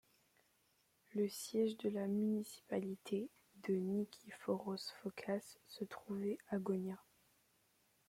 Le 1.13 1.29
siège 1.29 1.77
de 1.77 1.87
la 1.89 2.07
municipalité 2.07 3.29
de 3.69 3.75
Nikifóros 3.75 4.89
Fokás 5.03 5.59
se 5.67 5.83
trouvait 5.83 6.39
à 6.49 6.57
Gonia. 6.57 6.97